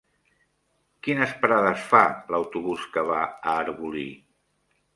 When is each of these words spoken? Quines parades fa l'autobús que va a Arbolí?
Quines 1.07 1.33
parades 1.43 1.85
fa 1.91 2.01
l'autobús 2.37 2.89
que 2.97 3.07
va 3.13 3.21
a 3.29 3.57
Arbolí? 3.61 4.11